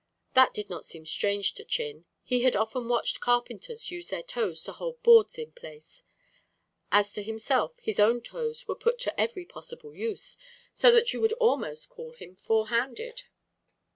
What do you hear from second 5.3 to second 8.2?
in place. As to himself, his